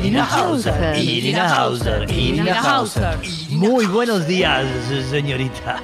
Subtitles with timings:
[0.00, 0.96] Irina Hauser.
[0.98, 2.10] Irina Hauser.
[2.10, 3.18] Irina Hauser.
[3.50, 4.64] Muy buenos días,
[5.10, 5.76] señorita.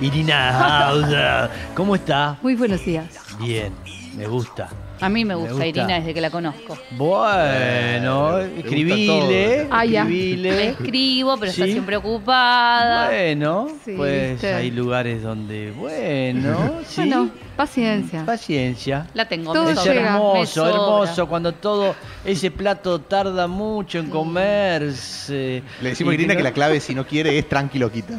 [0.00, 1.50] Irina Hauser.
[1.74, 2.38] ¿Cómo está?
[2.40, 3.06] Muy buenos días.
[3.38, 3.74] Bien,
[4.16, 4.70] me gusta.
[5.00, 5.66] A mí me gusta, gusta.
[5.66, 6.76] Irina desde que la conozco.
[6.90, 9.66] Bueno, escribile.
[9.70, 10.04] Ah, ya.
[10.04, 10.68] Le escribile.
[10.70, 11.72] escribo, pero está Sí.
[11.72, 13.06] siempre ocupada.
[13.08, 14.54] Bueno, Sí, pues viste.
[14.54, 16.96] hay lugares donde, bueno, sí.
[17.02, 18.24] Bueno, paciencia.
[18.24, 19.06] Paciencia.
[19.14, 20.14] La tengo, Todo Es llega.
[20.14, 21.94] hermoso, hermoso cuando todo
[22.24, 25.62] ese plato tarda mucho en comerse.
[25.82, 28.14] Le decimos a Irina que no- la clave si no quiere es tranquilo quita.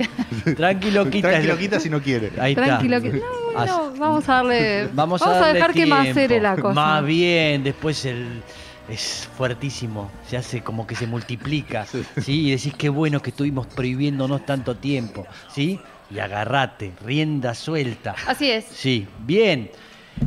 [0.56, 1.30] Tranquilo, quita.
[1.30, 2.32] tranquilo quita si no quiere.
[2.40, 2.66] Ahí está.
[2.66, 3.10] Tranquilo que.
[3.14, 4.88] No, No, vamos a darle.
[4.94, 5.96] Vamos, a, darle dejar que tiempo.
[5.96, 6.74] macere la cosa.
[6.74, 8.42] Más bien, después el
[8.90, 12.48] es fuertísimo, se hace como que se multiplica, ¿sí?
[12.48, 15.80] Y decís qué bueno que estuvimos prohibiéndonos tanto tiempo, ¿sí?
[16.10, 18.16] Y agarrate, rienda suelta.
[18.26, 18.66] Así es.
[18.66, 19.70] Sí, bien.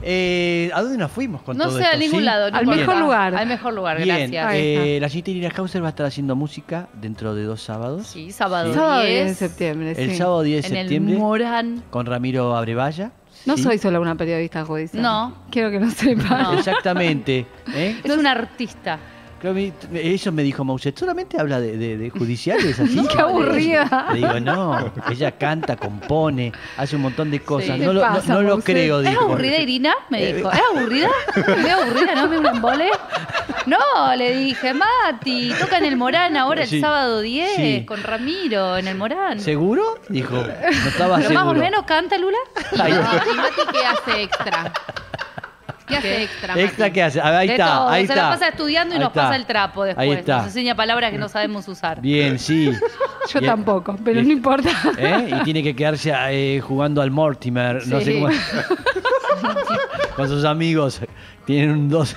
[0.00, 1.98] Eh, ¿A dónde nos fuimos con No todo sé, a esto?
[1.98, 2.24] ningún ¿Sí?
[2.24, 2.50] lado.
[2.50, 2.80] no Al importa.
[2.80, 3.34] mejor lugar.
[3.34, 4.52] Al mejor lugar, Bien, gracias.
[4.54, 8.06] Eh, la señorita Irina Hauser va a estar haciendo música dentro de dos sábados.
[8.06, 10.16] Sí, sábado, Sábado 10 de 10, septiembre, El sí.
[10.16, 11.82] sábado 10 de en septiembre el Morán.
[11.90, 13.10] con Ramiro Abrevaya.
[13.46, 15.02] No soy solo una periodista judicial.
[15.02, 15.34] No.
[15.50, 16.42] Quiero que lo sepan.
[16.42, 16.52] No.
[16.58, 17.46] Exactamente.
[17.74, 18.00] ¿eh?
[18.04, 18.98] Es un artista.
[19.40, 20.96] Creo que me- Eso me dijo Mauset.
[20.96, 23.04] ¿Solamente habla de, de- de judiciales así?
[23.12, 24.06] Qué aburrida.
[24.12, 24.92] Le digo, no.
[25.10, 27.76] Ella canta, compone, hace un montón de cosas.
[27.76, 27.82] Sí.
[27.84, 28.64] No, lo, ¿Qué no- pasa, no lo Mauset?
[28.66, 29.22] creo, ¿Es dijo.
[29.24, 29.94] aburrida, Irina?
[30.10, 30.52] Me Eh, dijo.
[30.52, 31.08] ¿Es aburrida?
[31.34, 32.14] ¿Es aburrida?
[32.14, 32.88] ¿No me un embole?
[33.66, 37.84] No, le dije, Mati, toca en el Morán ahora el sábado 10 Sí.
[37.86, 39.40] con Ramiro en el Morán.
[39.40, 39.98] ¿Seguro?
[40.08, 40.34] Dijo.
[40.34, 41.44] No estaba Pero seguro.
[41.46, 42.38] más o menos canta Lula.
[42.82, 43.24] Ahí No, está.
[43.32, 44.72] ¿Y Mati qué hace extra?
[45.86, 46.92] ¿Qué hace extra, ¿Extra Mati?
[46.94, 47.20] qué hace?
[47.20, 47.88] Ahí de está, todo.
[47.88, 48.22] ahí Se está.
[48.24, 49.22] la pasa estudiando y Ahí nos está.
[49.22, 50.08] pasa el trapo después.
[50.08, 50.36] Ahí está.
[50.38, 52.00] Nos enseña palabras que no sabemos usar.
[52.00, 52.72] Bien, sí.
[53.32, 53.52] Yo Bien.
[53.52, 54.26] tampoco, pero Bien.
[54.28, 54.70] no importa.
[54.98, 55.30] ¿Eh?
[55.40, 58.28] Y tiene que quedarse eh, jugando al Mortimer, no sé cómo.
[60.16, 61.00] Con sus amigos.
[61.46, 62.16] Tienen un dos.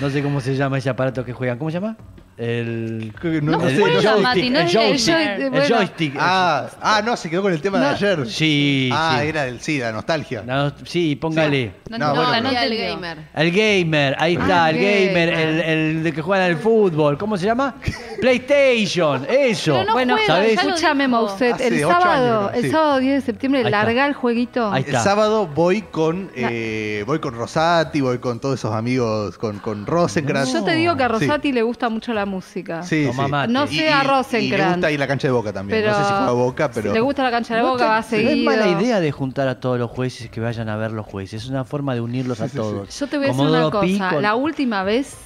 [0.00, 1.58] No sé cómo se llama ese aparato que juegan.
[1.58, 1.96] ¿Cómo se llama?
[2.40, 3.12] El.
[3.42, 4.22] No- No sé, el joystick.
[4.22, 5.14] Mati, no el es el joystick.
[5.14, 5.66] joy- El bueno.
[5.76, 6.14] joystick.
[6.18, 8.26] Ah, ah, no, se quedó con el tema de ayer.
[8.26, 9.26] Sí, Ah, sí.
[9.28, 10.42] era el sí, la nostalgia.
[10.46, 11.74] No, sí, póngale.
[11.90, 12.94] No, No, no, bueno, no del entendió.
[12.94, 13.18] gamer.
[13.34, 17.18] El gamer, ahí está, Ah, el el gamer, el, el de que juega al fútbol.
[17.18, 17.74] ¿Cómo se llama?
[18.20, 19.72] PlayStation, eso.
[19.72, 21.08] Pero no bueno, lo escúchame.
[21.08, 21.60] Mauset.
[21.60, 22.70] El sábado, años, el sí.
[22.70, 23.78] sábado 10 de septiembre, Ahí está.
[23.84, 24.70] larga el jueguito.
[24.72, 25.00] Ahí El está.
[25.02, 29.84] sábado voy con eh, voy con Rosati, voy con todos esos amigos, con, con.
[29.90, 31.26] Yo te digo que a Sí.
[31.26, 32.82] Rosati le gusta mucho la música.
[32.82, 33.30] Sí, Toma sí.
[33.30, 33.52] mate.
[33.52, 34.74] No Y- sé y- a Y le Rosenkrantz.
[34.76, 35.80] gusta ir a la cancha de Boca también.
[35.80, 36.90] Pero no sé si juega a Boca, pero...
[36.90, 38.28] si le gusta la cancha de boca, va a No seguir.
[38.30, 41.42] es mala idea de juntar a todos los jueces que vayan a ver los jueces.
[41.44, 42.98] Es una forma de unirlos a todos.
[42.98, 44.10] Yo te voy a decir Comodoro una Pi cosa.
[44.10, 45.16] con- La última vez,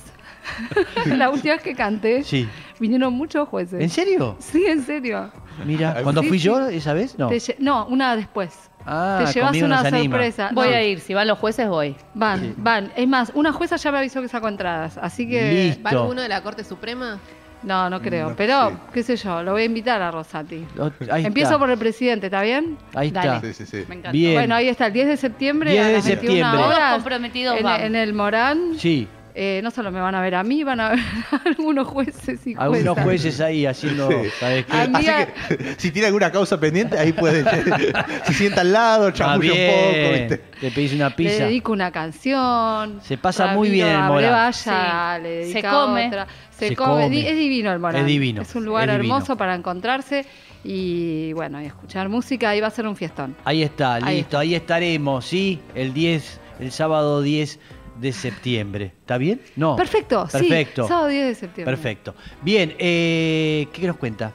[1.06, 2.48] la última vez que canté, Sí.
[2.80, 3.80] vinieron muchos jueces.
[3.80, 4.36] ¿En serio?
[4.40, 5.30] Sí, en serio.
[5.64, 6.44] Mira, Sí, cuando fui sí.
[6.46, 7.28] yo esa vez, no.
[7.28, 8.50] Te lle- no, una después.
[8.86, 10.50] Ah, te llevas una sorpresa.
[10.52, 11.96] Voy No, a ir, si van los jueces voy.
[12.14, 12.54] Van, Sí.
[12.56, 12.92] van.
[12.96, 15.52] Es más, una jueza ya me avisó que sacó entradas, así que...
[15.68, 15.82] Listo.
[15.84, 17.18] ¿Va alguno de la Corte Suprema?
[17.62, 18.28] No, no creo.
[18.30, 18.76] No, pero, sí.
[18.92, 20.66] qué sé yo, lo voy a invitar a Rosati.
[21.10, 21.58] Ahí Empiezo está.
[21.58, 22.76] por el presidente, ¿está bien?
[22.94, 23.24] Ahí está.
[23.24, 23.54] Dale.
[23.54, 23.84] Sí, sí, sí.
[23.88, 24.10] Me encanta.
[24.12, 24.34] Bien.
[24.34, 26.62] Bueno, ahí está, el 10 de septiembre 10 a de las 21 septiembre.
[26.62, 28.72] horas, Todos comprometidos en, en el Morán.
[28.76, 31.00] Sí, Eh, no solo me van a ver a mí, van a ver
[31.32, 33.04] a algunos jueces y algunos juezas.
[33.04, 34.28] jueces ahí haciendo, Sí.
[34.38, 34.72] ¿sabes qué?
[34.76, 37.44] A Así que si tiene alguna causa pendiente, ahí puede.
[38.26, 40.36] se sienta al lado, chamulla un poco, ¿viste?
[40.60, 41.44] Te pedís una Le pizza.
[41.46, 43.00] dedico una canción.
[43.02, 44.12] Se pasa muy bien en el Morán.
[44.24, 45.22] Abrevaya Sí.
[45.22, 46.06] le Se come.
[46.06, 46.26] otra.
[46.50, 47.06] Se, Se come.
[47.28, 48.02] Es divino el Morán.
[48.02, 50.24] Es divino, Es un lugar es hermoso para encontrarse
[50.62, 52.50] y bueno, y escuchar música.
[52.50, 53.34] Ahí va a ser un fiestón.
[53.44, 55.60] Ahí está, Ahí listo, ahí estaremos, ¿sí?
[55.74, 57.58] El 10, el sábado 10
[58.00, 58.92] de septiembre.
[59.00, 59.40] ¿Está bien?
[59.56, 59.76] No.
[59.76, 60.38] Perfecto, sí.
[60.38, 60.88] Perfecto.
[60.88, 61.74] Sábado 10 de septiembre.
[61.76, 62.14] Perfecto.
[62.42, 64.32] Bien, eh, ¿qué nos cuenta?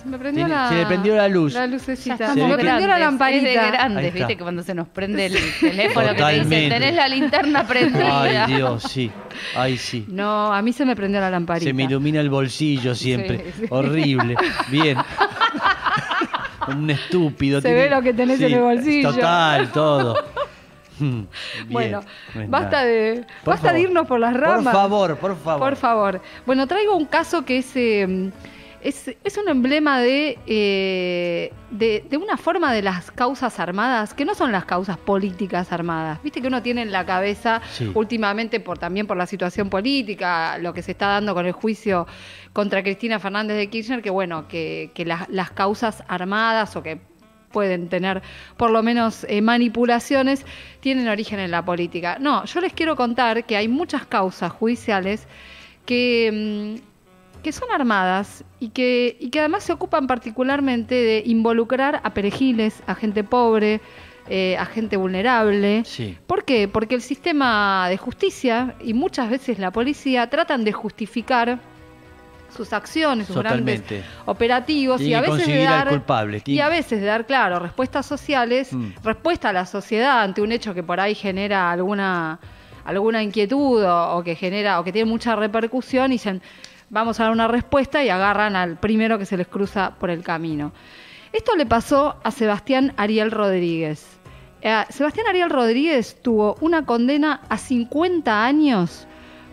[0.00, 1.52] Se me prendió Tiene- la, se le prendió la luz.
[1.52, 2.32] La lucecita.
[2.32, 3.48] Se me prendió la lamparita.
[3.48, 6.54] Es de grandes, viste que cuando se nos prende el teléfono que te Totalmente.
[6.56, 8.22] dicen, tenés la linterna prendida.
[8.46, 9.10] Ay, Dios, sí.
[9.56, 10.06] Ay, sí.
[10.08, 11.64] No, a mí se me prendió la lamparita.
[11.68, 13.38] Se me ilumina el bolsillo siempre.
[13.38, 13.66] Sí, sí.
[13.68, 14.36] Horrible.
[14.70, 14.96] Bien.
[16.68, 17.60] Un estúpido.
[17.60, 19.12] Se tiene- ve lo que tenés en el bolsillo.
[19.12, 20.14] Total, todo.
[21.00, 21.28] Bien.
[21.68, 22.00] Bueno,
[22.34, 24.64] No basta de Por basta de irnos por las ramas.
[24.64, 25.60] Por favor, por favor.
[25.60, 26.20] Por favor.
[26.46, 28.30] Bueno, traigo un caso que es, eh,
[28.82, 34.24] es, es un emblema de, eh, de, de una forma de las causas armadas, que
[34.24, 36.22] no son las causas políticas armadas.
[36.22, 37.90] Viste que uno tiene en la cabeza Sí.
[37.94, 42.06] últimamente, por, también por la situación política, lo que se está dando con el juicio
[42.52, 47.00] contra Cristina Fernández de Kirchner, que bueno, que, que las, las causas armadas o que
[47.50, 48.22] pueden tener
[48.56, 50.44] por lo menos eh, manipulaciones,
[50.80, 52.18] tienen origen en la política.
[52.20, 55.26] No, yo les quiero contar que hay muchas causas judiciales
[55.84, 62.00] que, mm, que son armadas y que, y que además se ocupan particularmente de involucrar
[62.04, 63.80] a perejiles, a gente pobre,
[64.28, 65.82] eh, a gente vulnerable.
[65.84, 66.16] Sí.
[66.26, 66.68] ¿Por qué?
[66.68, 71.58] Porque el sistema de justicia y muchas veces la policía tratan de justificar
[72.50, 73.82] sus acciones, sus grandes
[74.26, 78.72] operativos y a veces de dar culpable, y a veces de dar claro respuestas sociales,
[78.72, 78.92] Mm.
[79.02, 82.38] respuesta a la sociedad ante un hecho que por ahí genera alguna
[82.84, 86.40] alguna inquietud o, o que genera o que tiene mucha repercusión y dicen
[86.88, 90.22] vamos a dar una respuesta y agarran al primero que se les cruza por el
[90.22, 90.72] camino.
[91.32, 94.18] Esto le pasó a Sebastián Ariel Rodríguez.
[94.62, 99.06] Eh, Sebastián Ariel Rodríguez tuvo una condena a 50 años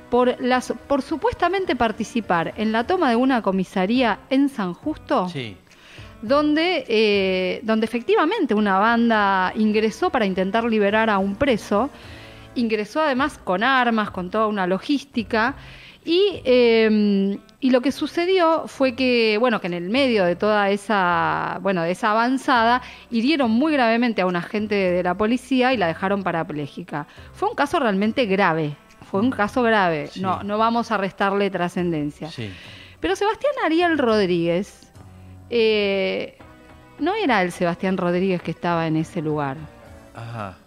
[0.09, 5.57] por, las, por supuestamente participar en la toma de una comisaría en San Justo, Sí.
[6.21, 11.89] donde, eh, donde efectivamente una banda ingresó para intentar liberar a un preso.
[12.56, 15.56] Ingresó además con armas, con toda una logística.
[16.04, 20.69] Y, eh, y lo que sucedió fue que, bueno, que en el medio de toda
[20.69, 22.81] esa, bueno, de esa avanzada,
[23.12, 27.07] hirieron muy gravemente a un agente de la policía y la dejaron parapléjica.
[27.33, 28.77] Fue un caso realmente grave.
[29.09, 30.07] Fue un caso grave.
[30.07, 30.21] Sí.
[30.21, 32.30] No, no vamos a restarle trascendencia.
[32.30, 32.51] Sí.
[33.00, 34.92] Pero Sebastián Ariel Rodríguez
[35.50, 36.38] eh,
[37.00, 39.57] no era el Sebastián Rodríguez que estaba en ese lugar.
[40.15, 40.57] Ajá.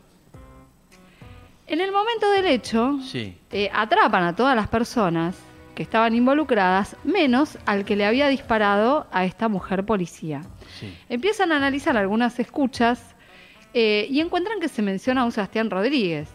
[1.66, 3.36] En el momento del hecho, Sí.
[3.52, 5.36] eh, atrapan a todas las personas
[5.74, 10.42] que estaban involucradas, menos al que le había disparado a esta mujer policía.
[10.78, 10.96] Sí.
[11.08, 13.14] Empiezan a analizar algunas escuchas
[13.72, 16.28] eh, y encuentran que se menciona a un Sebastián Rodríguez.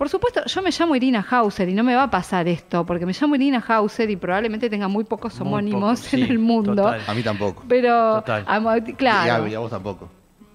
[0.00, 3.04] Por supuesto, yo me llamo Irina Hauser y no me va a pasar esto, porque
[3.04, 6.38] me llamo Irina Hauser y probablemente tenga muy pocos Muy homónimos poco, en sí, el
[6.38, 6.74] mundo.
[6.74, 7.02] total.
[7.06, 7.64] A mí tampoco.
[7.68, 8.44] Pero, Total.
[8.48, 9.44] amo- claro.
[9.44, 10.08] Y a, y a vos tampoco.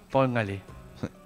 [0.10, 0.62] Póngale.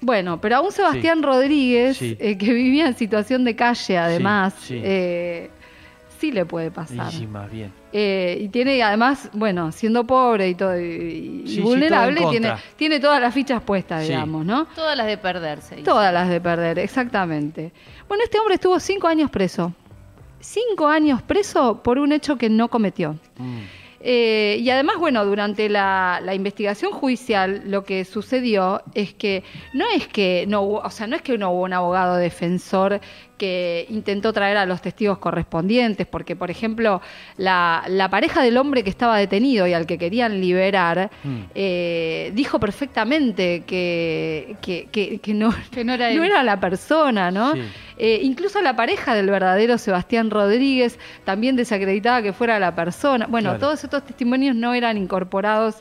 [0.01, 2.17] Bueno, pero a un Sebastián Rodríguez, Sí.
[2.19, 4.81] eh, que vivía en situación de calle, además, sí.
[4.83, 5.49] eh,
[6.19, 7.11] sí le puede Y pasar.
[7.11, 7.71] sí, más bien.
[7.93, 12.53] Eh, y tiene, además, bueno, siendo pobre y todo, y, y sí, vulnerable, todo tiene,
[12.75, 14.09] tiene todas las fichas puestas, Sí.
[14.11, 14.65] digamos, ¿no?
[14.75, 15.75] Todas las de perderse.
[15.75, 15.85] dice.
[15.85, 17.71] Todas las de perder, exactamente.
[18.07, 19.73] Bueno, este hombre estuvo cinco años preso.
[20.41, 23.13] Cinco años preso por un hecho que no cometió.
[23.37, 23.59] Mm.
[24.01, 29.43] Eh, y además, bueno, durante la, la investigación judicial lo que sucedió es que
[29.73, 33.01] no es que no hubo, o sea, no es que no hubo un abogado defensor
[33.39, 37.01] que intentó traer a los testigos correspondientes, porque, por ejemplo,
[37.37, 41.37] la, la pareja del hombre que estaba detenido y al que querían liberar Mm.
[41.55, 46.17] eh, dijo perfectamente que, que, que- que no, Que no era él.
[46.17, 47.53] no era la persona, ¿no?
[47.53, 47.61] Sí.
[47.97, 53.25] Eh, incluso la pareja del verdadero Sebastián Rodríguez también desacreditaba que fuera la persona.
[53.27, 53.59] Bueno, Claro.
[53.59, 55.75] todos estos testimonios no eran incorporados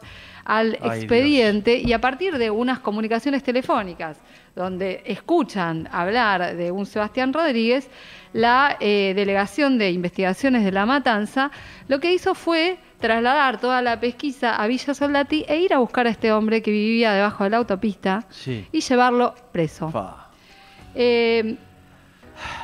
[0.45, 4.17] al Ay, expediente y a partir de unas comunicaciones telefónicas
[4.59, 7.89] donde escuchan hablar de un Sebastián Rodríguez,
[8.33, 11.51] la eh, Delegación de Investigaciones de la Matanza
[11.87, 16.07] lo que hizo fue trasladar toda la pesquisa a Villa Soldati e ir a buscar
[16.07, 18.67] a este hombre que vivía debajo de la autopista Sí.
[18.73, 19.91] y llevarlo preso.
[20.95, 21.57] Eh,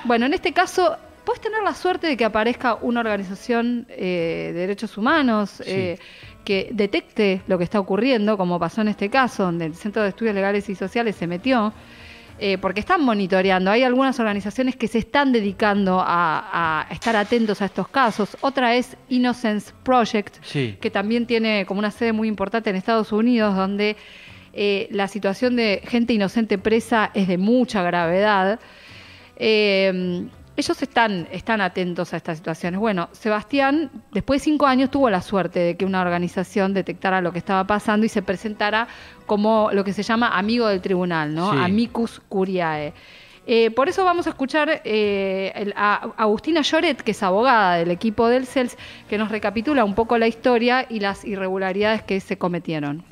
[0.05, 4.61] bueno, en este caso, puedes tener la suerte de que aparezca una organización eh, de
[4.61, 5.99] derechos humanos eh,
[6.45, 10.11] que detecte lo que está ocurriendo, como pasó en este caso, donde el Centro de
[10.11, 11.73] Estudios Legales y Sociales se metió.
[12.41, 13.71] eh, porque están monitoreando.
[13.71, 18.37] Hay algunas organizaciones que se están dedicando a, a estar atentos a estos casos.
[18.41, 20.77] Otra es Innocence Project, Sí.
[20.81, 23.97] que también tiene como una sede muy importante en Estados Unidos, donde
[24.53, 28.59] eh, la situación de gente inocente presa es de mucha gravedad.
[29.37, 32.79] Eh, ellos están, están atentos a estas situaciones.
[32.79, 37.33] Bueno, Sebastián, después de cinco años, tuvo la suerte de que una organización detectara lo
[37.33, 38.87] que estaba pasando y se presentara
[39.27, 41.53] como lo que se llama amigo del tribunal, ¿no?
[41.53, 41.59] Sí.
[41.61, 42.93] Amicus curiae.
[43.47, 47.91] Eh, por eso vamos a escuchar eh, el- a Agustina Lloret, que es abogada del
[47.91, 52.39] equipo del CELS, que nos recapitula un poco la historia y las irregularidades que se
[52.39, 53.05] cometieron.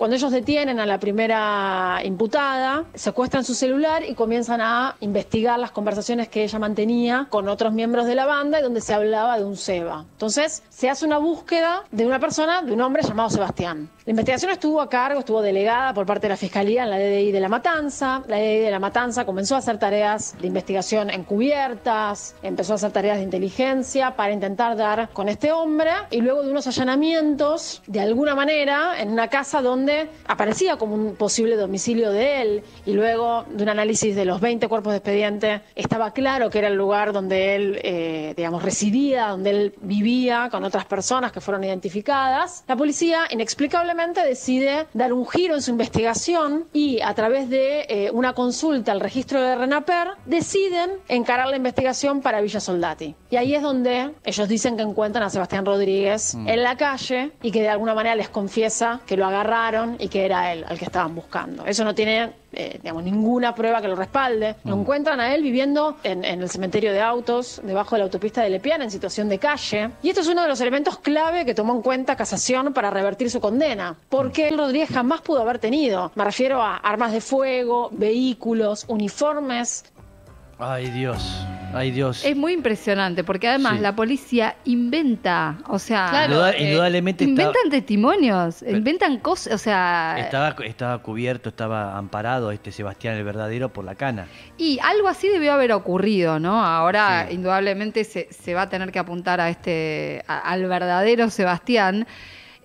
[0.00, 5.72] Cuando ellos detienen a la primera imputada, secuestran su celular y comienzan a investigar las
[5.72, 9.44] conversaciones que ella mantenía con otros miembros de la banda y donde se hablaba de
[9.44, 10.06] un Seba.
[10.12, 13.90] Entonces, se hace una búsqueda de una persona, de un hombre llamado Sebastián.
[14.06, 17.30] La investigación estuvo a cargo, estuvo delegada por parte de la Fiscalía en la DDI
[17.30, 18.22] de La Matanza.
[18.26, 22.90] La DDI de La Matanza comenzó a hacer tareas de investigación encubiertas, empezó a hacer
[22.90, 28.00] tareas de inteligencia para intentar dar con este hombre y luego de unos allanamientos, de
[28.00, 29.89] alguna manera, en una casa donde
[30.26, 34.68] aparecía como un posible domicilio de él y luego de un análisis de los 20
[34.68, 39.50] cuerpos de expediente, estaba claro que era el lugar donde él, eh, digamos, residía, donde
[39.50, 42.64] él vivía con otras personas que fueron identificadas.
[42.68, 48.10] La policía inexplicablemente decide dar un giro en su investigación y a través de eh,
[48.12, 53.14] una consulta al registro de RENAPER deciden encarar la investigación para Villa Soldati.
[53.30, 57.52] Y ahí es donde ellos dicen que encuentran a Sebastián Rodríguez en la calle y
[57.52, 60.84] que de alguna manera les confiesa que lo agarraron y que era él al que
[60.84, 61.64] estaban buscando.
[61.64, 64.56] Eso no tiene eh, digamos, ninguna prueba que lo respalde.
[64.64, 68.42] Lo encuentran a él viviendo en, en el cementerio de autos, debajo de la autopista
[68.42, 69.90] de Lepiana, en situación de calle.
[70.02, 73.30] Y esto es uno de los elementos clave que tomó en cuenta Casación para revertir
[73.30, 73.96] su condena.
[74.08, 76.10] Porque Rodríguez jamás pudo haber tenido.
[76.16, 79.84] Me refiero a armas de fuego, vehículos, uniformes,
[80.62, 81.46] Ay, Dios.
[81.72, 82.24] Ay, Dios.
[82.24, 83.80] Es muy impresionante porque además Sí.
[83.80, 90.16] la policía inventa, o sea, Claro, eh, indudablemente estaba- inventan testimonios, inventan cosas, o sea,
[90.18, 94.26] estaba, estaba cubierto, estaba amparado este Sebastián el verdadero por la cana.
[94.58, 96.64] y algo así debió haber ocurrido, ¿no?
[96.64, 97.34] Ahora Sí.
[97.36, 102.06] indudablemente se, se va a tener que apuntar a este, a- al verdadero Sebastián.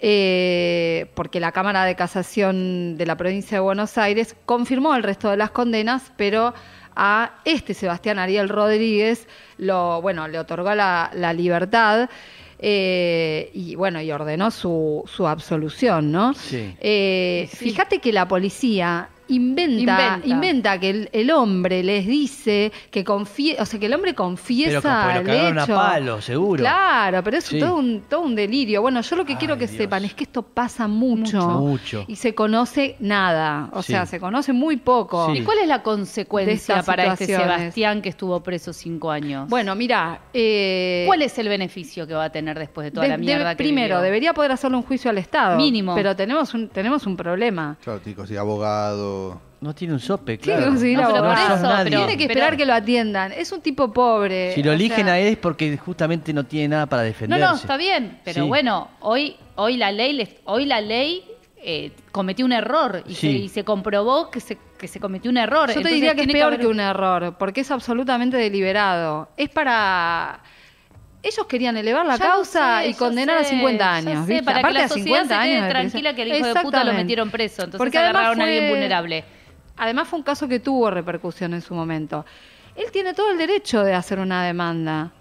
[0.08, 5.32] eh, porque la Cámara de Casación de la provincia de Buenos Aires confirmó el resto
[5.32, 6.54] de las condenas, pero
[6.96, 12.10] a este Sebastián Ariel Rodríguez lo, bueno, le otorgó la, la libertad
[12.60, 16.34] eh, y bueno, y ordenó su, su absolución, ¿no?
[16.34, 16.76] Sí.
[16.80, 17.70] Eh, Sí.
[17.70, 20.22] Fíjate que la policía inventa, Inventa.
[20.28, 25.06] inventa, que el, el hombre les dice que confie, o sea, que el hombre confiesa
[25.08, 25.76] Pero que- lo el cagaron a hecho.
[25.76, 26.60] palo, seguro.
[26.62, 27.60] Claro, pero es Sí.
[27.60, 28.82] todo, un, todo un delirio.
[28.82, 29.78] Bueno, yo lo que quiero que Dios.
[29.78, 32.06] sepan es que esto pasa mucho, Mucho.
[32.08, 33.94] y se conoce nada, o Sí.
[33.94, 35.28] sea, se conoce muy poco.
[35.34, 35.40] Sí.
[35.40, 37.26] ¿Y cuál es la consecuencia para este.
[37.26, 39.50] Sebastián que estuvo preso cinco años?
[39.50, 43.10] Bueno, mira, eh, ¿cuál es el beneficio que va a tener después de toda de-
[43.10, 44.02] la mierda de- que primero, vivió?
[44.02, 45.58] debería poder hacerle un juicio al Estado.
[45.58, 45.96] Mínimo.
[45.96, 47.78] Pero tenemos un, tenemos un problema.
[47.84, 49.15] Claro, chicos, y abogado.
[49.62, 50.66] No tiene un sope, Tiene que claro.
[50.68, 51.36] conseguir No, pero abogado.
[51.48, 53.32] por sos eso, pero- Tiene que esperar que lo atiendan.
[53.32, 54.54] Es un tipo pobre.
[54.54, 57.08] Si lo o eligen sea, a él es porque justamente no tiene nada para No,
[57.08, 57.46] defenderse.
[57.46, 58.48] no, está bien, pero Sí.
[58.48, 61.24] bueno, hoy, hoy la ley, les- hoy la ley
[61.68, 63.22] eh, cometió un error y, Sí.
[63.22, 65.62] se, y se comprobó que se, que se cometió un error.
[65.70, 68.38] Yo te Entonces diría que es tiene peor haber- que un error, porque es absolutamente
[68.38, 69.30] deliberado.
[69.36, 70.42] Es para.
[71.28, 74.26] Ellos querían elevar la Ya causa sé, y condenar a sé, 50 ya años.
[74.28, 74.44] sé, ¿viste?
[74.46, 76.56] para que Aparte la a sociedad 50 se quede años tranquila que el hijo de
[76.62, 79.24] puta lo metieron preso, entonces Porque además agarraron a alguien fue- vulnerable.
[79.78, 82.26] Además fue un caso que tuvo repercusión en su momento.
[82.76, 85.12] Él tiene todo el derecho de hacer una demanda.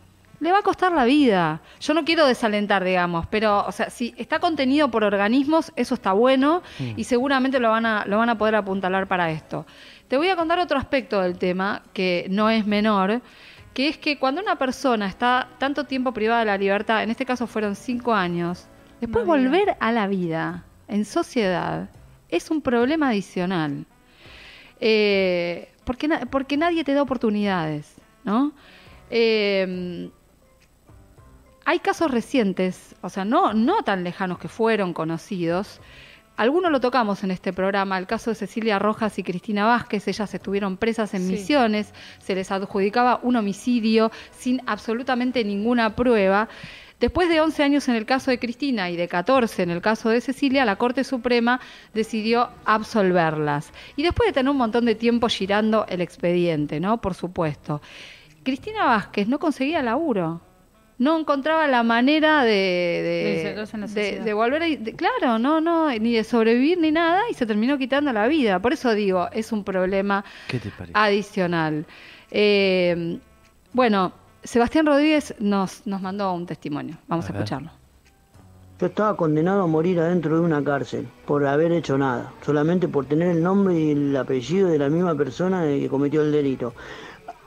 [0.41, 1.61] Le va a costar la vida.
[1.81, 6.13] Yo no quiero desalentar, digamos, pero, o sea, si está contenido por organismos, eso está
[6.13, 6.63] bueno
[6.97, 9.65] y seguramente lo van, a, lo van a poder apuntalar para esto.
[10.09, 13.23] Te voy a contar otro aspecto del tema que no es menor,
[13.75, 17.27] que es que cuando una persona está tanto tiempo privada de la libertad, en este
[17.27, 18.67] caso fueron cinco años,
[19.01, 21.89] después volver a la vida en sociedad
[22.29, 23.85] es un problema adicional.
[24.81, 28.53] Eh, porque, na- porque nadie te da oportunidades, ¿no?
[29.11, 30.09] Eh,
[31.67, 35.81] hay casos recientes, o sea, no, no tan lejanos que fueron conocidos.
[36.37, 40.35] Algunos lo tocamos en este programa, el caso de Cecilia Rojas y Cristina Vázquez, ellas
[40.35, 41.33] estuvieron presas en Sí.
[41.33, 46.49] Misiones, se les adjudicaba un homicidio sin absolutamente ninguna prueba.
[46.99, 50.09] Después de 11 años en el caso de Cristina y de 14 en el caso
[50.09, 51.61] de Cecilia, la Corte Suprema
[51.93, 53.73] decidió absolverlas.
[53.95, 57.01] Y después de tener un montón de tiempo girando el expediente, ¿no?
[57.01, 57.81] Por supuesto.
[58.43, 60.41] Cristina Vázquez no conseguía laburo.
[60.97, 64.25] No encontraba la manera de, De de, insertarse en la de- sociedad.
[64.25, 64.67] de volver a...
[64.67, 68.59] de- claro, no, no, ni de sobrevivir ni nada y se terminó quitando la vida.
[68.61, 70.93] Por eso digo, es un problema ¿Qué te parece?
[70.95, 71.87] adicional.
[72.31, 73.19] Eh,
[73.73, 76.97] bueno, Sebastián Rodríguez nos, nos mandó un testimonio.
[77.09, 77.71] Vamos A a, escucharlo.
[78.81, 83.07] Yo estaba condenado a morir adentro de una cárcel por haber hecho nada, solamente por
[83.07, 86.75] tener el nombre y el apellido de la misma persona que cometió el delito.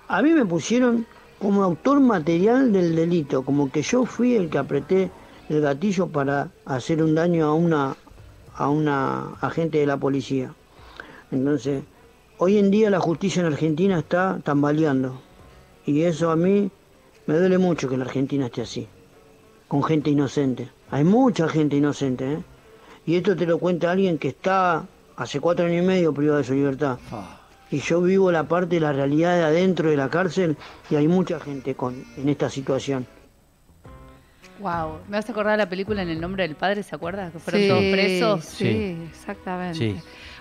[0.07, 1.05] A mí me pusieron
[1.37, 5.11] como autor material del delito, como que yo fui el que apreté
[5.49, 7.95] el gatillo para hacer un daño a una
[8.55, 10.53] a una agente de la policía.
[11.31, 11.83] Entonces,
[12.39, 15.21] hoy en día la justicia en Argentina está tambaleando
[15.85, 16.71] y eso a mí
[17.27, 18.87] me duele mucho que la Argentina esté así
[19.67, 20.69] con gente inocente.
[20.89, 22.43] Hay mucha gente inocente, ¿eh?
[23.05, 24.85] Y esto te lo cuenta alguien que está
[25.15, 26.97] hace cuatro años y medio privado de su libertad.
[27.69, 30.57] Y yo vivo la parte de la realidad de adentro de la cárcel
[30.89, 33.05] y hay mucha gente con, en esta situación.
[34.59, 37.31] Wow, me vas a acordar la película En el nombre del padre, ¿se acuerdas?
[37.31, 38.45] Que fueron Sí, todos presos.
[38.45, 38.97] Sí, Sí.
[39.09, 39.77] exactamente.
[39.77, 39.95] Sí.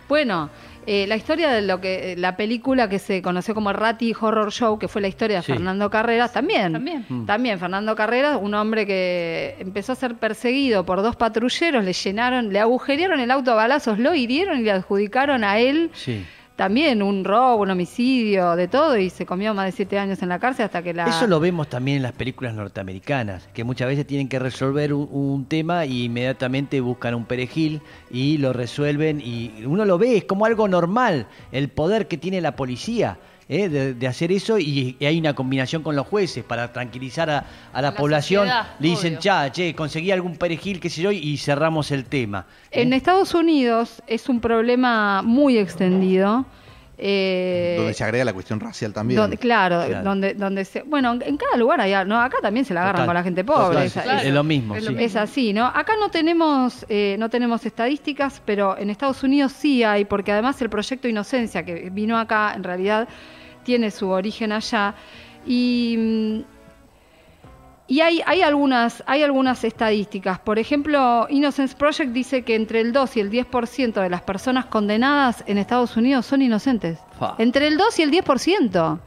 [0.08, 0.50] Bueno,
[0.86, 4.52] eh, la historia de lo que eh, la película que se conoció como Ratty Horror
[4.52, 5.52] Show, que fue la historia de Sí.
[5.52, 6.72] Fernando Carreras, también.
[6.74, 7.04] También.
[7.08, 7.26] Mm.
[7.26, 12.52] También Fernando Carreras, un hombre que empezó a ser perseguido por dos patrulleros, le llenaron,
[12.52, 16.24] le agujerearon el auto a balazos, lo hirieron y le adjudicaron a él Sí.
[16.56, 20.30] También un robo, un homicidio, de todo, y se comió más de siete años en
[20.30, 21.06] la cárcel hasta que la...
[21.06, 25.46] Eso lo vemos también en las películas norteamericanas, que muchas veces tienen que resolver un,
[25.46, 30.46] tema y inmediatamente buscan un perejil y lo resuelven y uno lo ve, es como
[30.46, 33.18] algo normal, el poder que tiene la policía.
[33.48, 33.68] ¿Eh?
[33.68, 37.44] de, de hacer eso y, y hay una combinación con los jueces para tranquilizar a,
[37.72, 38.44] a la, La población.
[38.46, 39.20] sociedad, Le dicen, obvio.
[39.20, 42.46] ya, che, conseguí algún perejil, qué sé yo, y cerramos el tema.
[42.70, 42.96] En ¿eh?
[42.96, 46.44] Estados Unidos es un problema muy extendido.
[46.98, 49.20] Eh, Donde se agrega la cuestión racial también.
[49.20, 50.02] donde- claro, Claro.
[50.04, 53.06] donde, donde se, bueno, en cada lugar hay, no, acá también se la agarran Total.
[53.08, 53.88] con la gente pobre.
[53.90, 54.74] Total, es- lo mismo.
[54.76, 54.94] es sí.
[54.98, 55.66] Es así, ¿no?
[55.66, 60.60] Acá no tenemos, eh, no tenemos estadísticas, pero en Estados Unidos sí hay, porque además
[60.62, 63.06] el proyecto Inocencia, que vino acá, en realidad
[63.62, 64.94] tiene su origen allá.
[65.44, 66.55] Y, mm,
[67.88, 70.38] y hay, hay, algunas, hay algunas estadísticas.
[70.40, 74.66] Por ejemplo, Innocence Project dice que entre el 2 y el 10% de las personas
[74.66, 76.98] condenadas en Estados Unidos son inocentes.
[77.18, 77.34] Fa.
[77.38, 78.98] Entre el 2 y el 10%.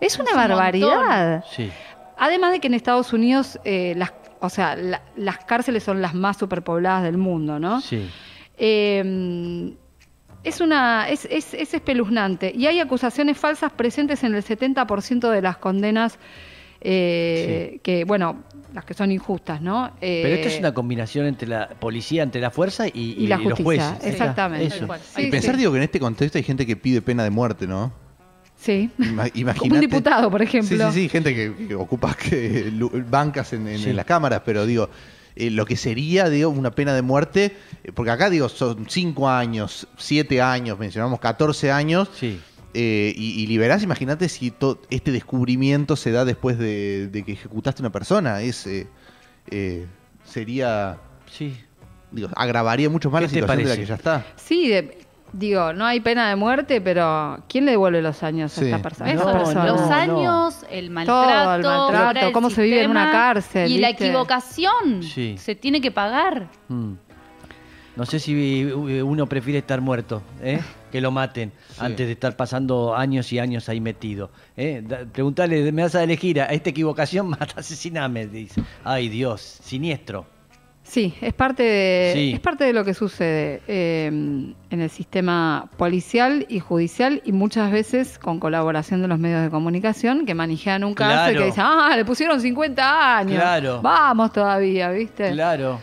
[0.00, 0.48] Es una un montón.
[0.48, 1.44] barbaridad.
[1.50, 1.70] Sí.
[2.18, 6.12] Además de que en Estados Unidos, eh, las, o sea, la- las cárceles son las
[6.14, 7.80] más superpobladas del mundo, ¿no?
[7.80, 8.06] Sí.
[8.58, 9.74] Eh,
[10.44, 15.42] es una es, es, es espeluznante y hay acusaciones falsas presentes en el 70% de
[15.42, 16.18] las condenas
[16.88, 21.48] eh, que bueno las que son injustas no Eh, Pero esto es una combinación entre
[21.48, 24.12] la policía, entre la fuerza y, y la y los justicia jueces.
[24.12, 24.86] exactamente Eso.
[25.16, 25.58] Sí, y pensar, sí.
[25.60, 27.92] digo, que en este contexto hay gente que pide pena de muerte, ¿no?
[28.58, 29.74] sí como Imagínate.
[29.74, 32.70] un diputado por Sí, ejemplo sí, sí, gente que, que ocupa que,
[33.10, 33.90] bancas en, en- Sí.
[33.90, 34.88] en las cámaras, pero digo,
[35.36, 37.54] eh, lo que sería, digo, una pena de muerte,
[37.94, 42.40] porque acá, digo, son 5 años, 7 años, mencionamos 14 años, Sí.
[42.74, 47.32] Eh, y, y liberás, imagínate si to- este descubrimiento se da después de, de que
[47.32, 48.86] ejecutaste una persona, es, eh,
[49.50, 49.86] eh,
[50.24, 50.98] sería,
[51.30, 51.56] Sí.
[52.10, 54.24] digo, agravaría mucho más ¿Qué la situación de la que ya está.
[54.36, 54.98] sí de-
[55.32, 58.62] digo no hay pena de muerte pero quién le devuelve los años Sí.
[58.62, 59.66] a esta persona No, personas?
[59.66, 59.92] los no.
[59.92, 64.06] años, el Todo maltrato, el maltrato, cómo se vive en una cárcel, Y la ¿viste?
[64.06, 65.36] equivocación Sí.
[65.36, 66.48] se tiene que pagar.
[66.68, 66.92] Mm.
[67.96, 70.60] No sé si eh, uno prefiere estar muerto, ¿eh?
[70.92, 74.30] que lo maten, antes de estar pasando años y años ahí metido.
[74.56, 74.82] ¿eh?
[75.12, 78.62] Preguntale, me vas a elegir, a esta equivocación, mata, asesiname, dice.
[78.84, 80.26] Ay Dios, siniestro.
[80.82, 82.32] Sí, es parte de, Sí.
[82.34, 87.72] es parte de lo que sucede eh, en el sistema policial y judicial y muchas
[87.72, 91.64] veces con colaboración de los medios de comunicación que manejan un caso y que dicen,
[91.66, 93.34] ah, le pusieron 50 años.
[93.34, 93.80] Claro.
[93.82, 95.32] Vamos todavía, ¿viste?
[95.32, 95.80] Claro,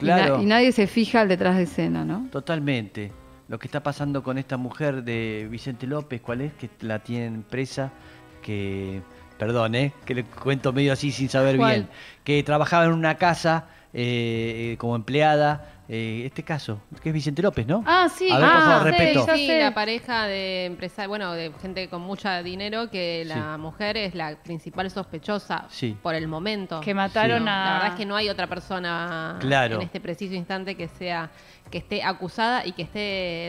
[0.00, 0.42] Y na- claro.
[0.42, 2.28] Y, nadie se fija al detrás de escena, ¿no?
[2.30, 3.12] Totalmente.
[3.48, 6.52] Lo que está pasando con esta mujer de Vicente López, ¿cuál es?
[6.54, 7.90] Que la tienen presa,
[8.42, 9.02] que,
[9.38, 9.92] perdón, ¿eh?
[10.04, 11.72] que le cuento medio así sin saber ¿Cuál?
[11.72, 11.88] bien,
[12.24, 17.42] que trabajaba en una casa eh, eh, como empleada, eh, este caso, que es Vicente
[17.42, 17.82] López, ¿no?
[17.84, 18.30] Ah, sí.
[18.30, 19.26] A ver, por ah, favor, sé, respeto.
[19.26, 19.58] ya Sí, sé.
[19.58, 24.36] la pareja de empresa, bueno, de gente con mucha dinero, que la mujer es la
[24.40, 25.96] principal sospechosa Sí.
[26.00, 26.80] por el momento.
[26.80, 27.64] Que mataron No, a...
[27.64, 29.76] La verdad es que no hay otra persona Claro.
[29.76, 31.28] en este preciso instante que sea
[31.70, 32.98] que esté acusada y que esté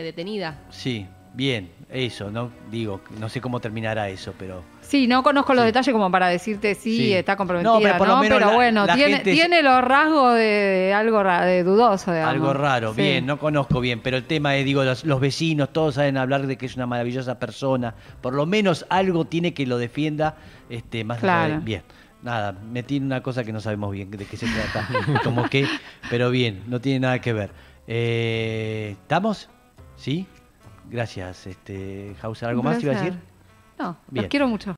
[0.02, 0.58] detenida.
[0.70, 5.64] Sí, bien, eso, no digo, no sé cómo terminará eso, pero Sí, no conozco los
[5.64, 7.12] detalles como para decirte sí, Sí.
[7.14, 7.80] está comprometida, No, ¿no?
[7.82, 10.92] pero Pero, por lo menos la- bueno, la tiene, gente- tiene los rasgos de, de
[10.94, 12.34] algo ra- de dudoso, digamos.
[12.34, 13.00] algo raro, Sí.
[13.02, 16.46] bien, no conozco bien, pero el tema es, digo, los, los vecinos, todos saben hablar
[16.46, 20.36] de que es una maravillosa persona, por lo menos algo tiene que lo defienda,
[20.68, 21.60] este, más Claro.
[21.62, 21.82] bien.
[22.22, 24.86] Nada, metí una cosa que no sabemos bien de qué se trata,
[25.24, 25.66] como que,
[26.10, 27.50] pero bien, no tiene nada que ver.
[27.88, 29.48] Eh, ¿Estamos?
[29.96, 30.26] ¿Sí?
[30.92, 32.50] Gracias, este, Hauser.
[32.50, 33.18] ¿Algo más iba a decir?
[33.78, 34.24] No, Bien.
[34.24, 34.70] los quiero mucho.